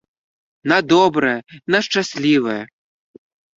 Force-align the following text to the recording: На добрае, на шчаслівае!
На 0.71 0.79
добрае, 0.93 1.35
на 1.75 1.83
шчаслівае! 1.89 2.59